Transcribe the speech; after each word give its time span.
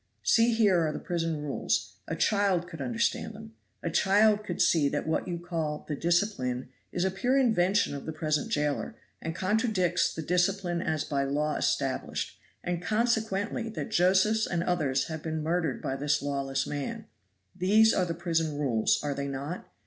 See 0.23 0.51
here 0.51 0.87
are 0.87 0.91
the 0.91 0.97
prison 0.97 1.43
rules; 1.43 1.97
a 2.07 2.15
child 2.15 2.67
could 2.67 2.81
understand 2.81 3.33
them. 3.35 3.53
A 3.83 3.91
child 3.91 4.43
could 4.43 4.59
see 4.59 4.89
that 4.89 5.05
what 5.05 5.27
you 5.27 5.37
call 5.37 5.85
'the 5.87 5.95
discipline' 5.95 6.69
is 6.91 7.03
a 7.05 7.11
pure 7.11 7.37
invention 7.37 7.93
of 7.93 8.07
the 8.07 8.11
present 8.11 8.49
jailer, 8.51 8.95
and 9.21 9.35
contradicts 9.35 10.11
the 10.11 10.23
discipline 10.23 10.81
as 10.81 11.03
by 11.03 11.23
law 11.23 11.55
established, 11.55 12.39
and 12.63 12.81
consequently 12.81 13.69
that 13.69 13.91
Josephs 13.91 14.47
and 14.47 14.63
others 14.63 15.03
have 15.03 15.21
been 15.21 15.43
murdered 15.43 15.83
by 15.83 15.95
this 15.95 16.23
lawless 16.23 16.65
man. 16.65 17.05
These 17.55 17.93
are 17.93 18.05
the 18.05 18.15
prison 18.15 18.57
rules, 18.57 18.99
are 19.03 19.13
they 19.13 19.27
not? 19.27 19.69